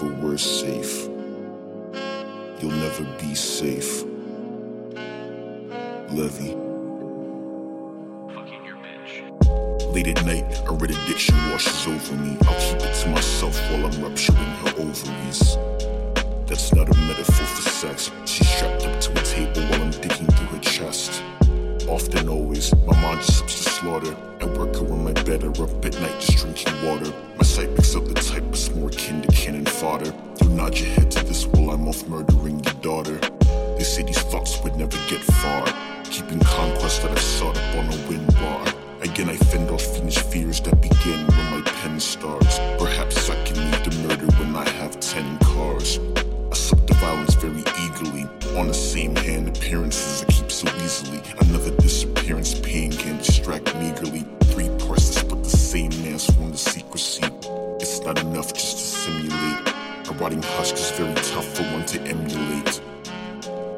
[0.00, 1.08] never were safe.
[2.60, 4.02] You'll never be safe.
[6.10, 6.54] Levy.
[9.92, 12.36] Late at night, a red addiction washes over me.
[12.46, 15.56] I'll keep it to myself while I'm rupturing her ovaries.
[16.46, 18.10] That's not a metaphor for sex.
[18.24, 21.22] She's strapped up to a table while I'm digging through her chest.
[21.88, 24.16] Often, always, my mind just ups to slaughter.
[24.40, 27.25] I work her on my bed or up at night just drinking water.
[31.86, 33.16] I'm off murdering your daughter.
[33.78, 35.64] They say these thoughts would never get far.
[36.10, 38.66] Keeping conquest that I sought up on a wind bar.
[39.02, 42.58] Again, I fend off fiendish fears that begin when my pen starts.
[42.76, 43.55] Perhaps I can
[60.34, 62.80] Husk is very tough for one to emulate.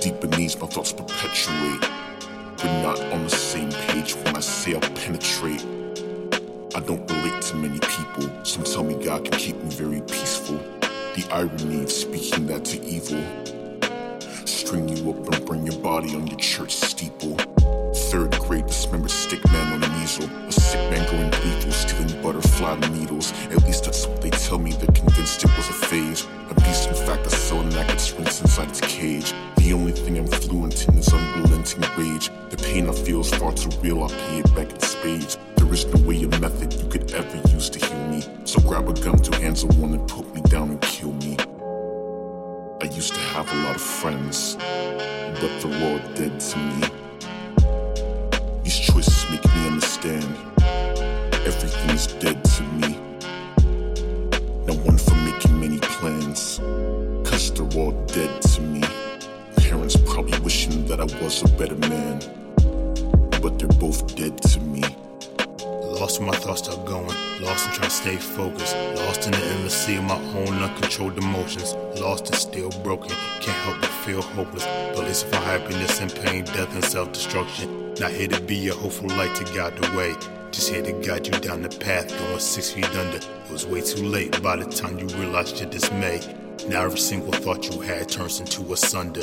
[0.00, 1.88] Deep beneath, my thoughts perpetuate.
[2.58, 5.64] We're not on the same page when I say I'll penetrate.
[6.74, 8.44] I don't relate to many people.
[8.44, 10.58] Some tell me God can keep me very peaceful.
[11.14, 13.22] The irony of speaking that to evil.
[14.44, 17.36] String you up and bring your body on your church steeple.
[18.10, 20.28] Third grade, dismembered stick man on an easel.
[20.48, 21.30] A sick man going
[22.22, 23.32] butterfly needles.
[23.50, 24.72] At least that's what they tell me.
[24.72, 26.26] They're convinced it was a phase.
[26.50, 29.34] A beast, in fact, a cylinder that sprints inside its cage.
[29.56, 32.30] The only thing I'm fluent in is unrelenting rage.
[32.50, 35.38] The pain I feel is far too real, I'll pay it back in spades.
[35.56, 38.22] There is no way or method you could ever use to heal me.
[38.44, 41.36] So grab a gun, two hands one, and put me down and kill me.
[42.80, 46.82] I used to have a lot of friends, but they're all dead to me.
[48.64, 50.51] These choices make me understand
[54.66, 56.58] No one for making many plans,
[57.28, 58.80] cause they're all dead to me.
[59.56, 62.20] Parents probably wishing that I was a better man,
[63.42, 64.82] but they're both dead to me.
[65.82, 67.16] Lost where my thoughts start going.
[67.40, 68.76] Lost in trying to stay focused.
[68.96, 71.74] Lost in the endless sea of my own uncontrolled emotions.
[72.00, 73.10] Lost and still broken.
[73.40, 74.64] Can't help but feel hopeless.
[74.64, 77.94] But listen for happiness and pain, death and self destruction.
[77.94, 80.41] Not here to be a hopeful light to guide the way.
[80.52, 83.16] Just here to guide you down the path, going six feet under.
[83.16, 86.20] It was way too late by the time you realized your dismay.
[86.68, 89.22] Now every single thought you had turns into a sunder.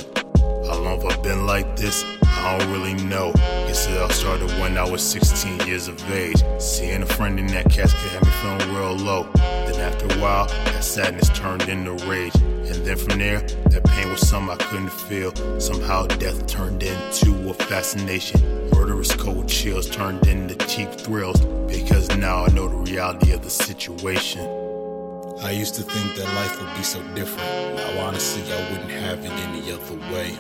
[0.66, 2.04] How long have I been like this?
[2.24, 3.32] I don't really know.
[3.34, 6.42] Guess it all started when I was 16 years of age.
[6.58, 9.30] Seeing a friend in that casket had me feeling real low.
[9.36, 12.34] Then after a while, that sadness turned into rage.
[12.36, 13.42] And then from there,
[14.20, 15.34] something I couldn't feel.
[15.60, 18.70] Somehow death turned into a fascination.
[18.72, 21.40] Murderous cold chills turned into cheap thrills.
[21.68, 24.42] Because now I know the reality of the situation.
[25.42, 27.78] I used to think that life would be so different.
[27.78, 30.38] Now honestly, I wouldn't have it any other way.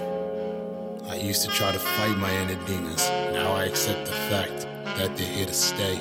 [1.10, 3.08] I used to try to fight my inner demons.
[3.34, 4.68] Now I accept the fact
[4.98, 5.96] that they're here to stay.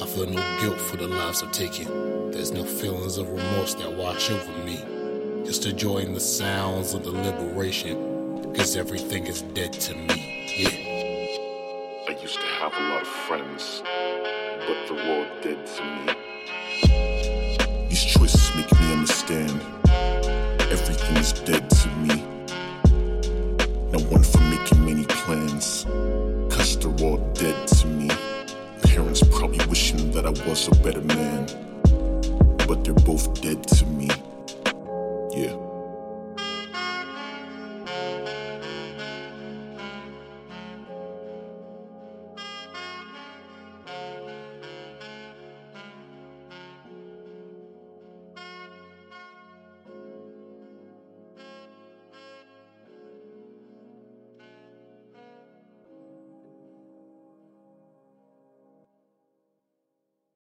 [0.00, 2.30] I feel no guilt for the lives I've taken.
[2.30, 4.84] There's no feelings of remorse that wash over me
[5.48, 10.44] is to join the sounds of the liberation, because everything is dead to me.
[10.58, 10.68] Yeah.
[12.06, 16.12] I used to have a lot of friends, but the world dead to me.
[17.88, 19.58] These choices make me understand
[20.70, 22.22] everything is dead to me.
[23.90, 25.86] No one for making many plans,
[26.54, 28.10] cause the world dead to me.
[28.82, 31.46] Parents probably wishing that I was a better man,
[32.66, 34.10] but they're both dead to me.